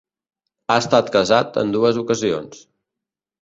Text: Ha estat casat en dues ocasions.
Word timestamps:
Ha 0.71 0.77
estat 0.83 1.11
casat 1.15 1.59
en 1.63 1.75
dues 1.77 2.01
ocasions. 2.05 2.65